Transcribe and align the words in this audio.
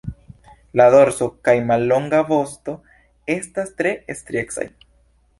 La 0.79 0.85
dorso 0.93 1.25
kaj 1.49 1.53
mallonga 1.71 2.21
vosto 2.29 2.75
estas 3.35 3.69
tre 3.83 3.93
striecaj. 4.21 4.65